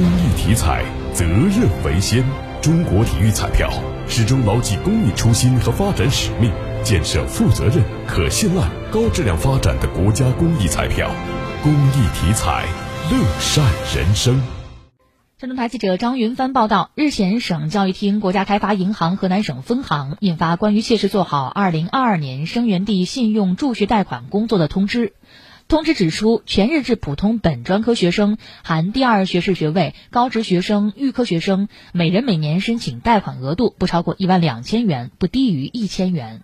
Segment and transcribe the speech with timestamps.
[0.00, 2.24] 公益体彩，责任为先。
[2.62, 3.70] 中国体育彩票
[4.08, 6.50] 始终牢记公益初心和发展使命，
[6.82, 11.10] 建设负责任、可信赖、高质量发展的国家公益彩票。
[11.62, 12.64] 公益体彩，
[13.10, 13.62] 乐善
[13.94, 14.40] 人生。
[15.38, 25.12] 山东台记者张云帆报道：日前，省教育厅、国家开发银行河南省分行印发关于切实做好二零二二年生源地信用助学贷款工作的通知。
[25.70, 36.42] 通知指出，全日制普通本专科学生（含第二学士学位）、高职学生、预科学生，每人每年申请贷款额度不超过一万两千元，不低于一千元。